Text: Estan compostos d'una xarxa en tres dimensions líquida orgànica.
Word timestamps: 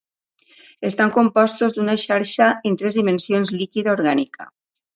Estan 0.89 1.13
compostos 1.17 1.75
d'una 1.75 1.95
xarxa 2.05 2.49
en 2.71 2.81
tres 2.81 2.99
dimensions 3.01 3.55
líquida 3.61 3.95
orgànica. 3.97 4.53